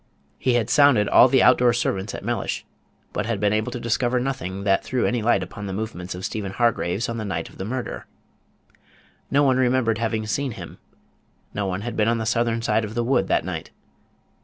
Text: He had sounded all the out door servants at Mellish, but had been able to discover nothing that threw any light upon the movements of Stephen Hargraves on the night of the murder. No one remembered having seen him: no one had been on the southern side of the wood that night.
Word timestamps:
He 0.39 0.55
had 0.55 0.71
sounded 0.71 1.07
all 1.07 1.27
the 1.27 1.43
out 1.43 1.59
door 1.59 1.73
servants 1.73 2.15
at 2.15 2.25
Mellish, 2.25 2.65
but 3.13 3.27
had 3.27 3.39
been 3.39 3.53
able 3.53 3.71
to 3.71 3.79
discover 3.79 4.19
nothing 4.19 4.63
that 4.63 4.83
threw 4.83 5.05
any 5.05 5.21
light 5.21 5.43
upon 5.43 5.67
the 5.67 5.73
movements 5.73 6.15
of 6.15 6.25
Stephen 6.25 6.53
Hargraves 6.53 7.07
on 7.07 7.17
the 7.17 7.23
night 7.23 7.49
of 7.49 7.59
the 7.59 7.65
murder. 7.65 8.07
No 9.29 9.43
one 9.43 9.57
remembered 9.57 9.99
having 9.99 10.25
seen 10.25 10.53
him: 10.53 10.79
no 11.53 11.67
one 11.67 11.81
had 11.81 11.95
been 11.95 12.07
on 12.07 12.17
the 12.17 12.25
southern 12.25 12.63
side 12.63 12.83
of 12.83 12.95
the 12.95 13.03
wood 13.03 13.27
that 13.27 13.45
night. 13.45 13.69